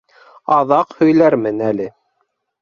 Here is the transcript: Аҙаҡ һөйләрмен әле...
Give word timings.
Аҙаҡ 0.55 0.95
һөйләрмен 1.01 1.61
әле... 1.67 1.87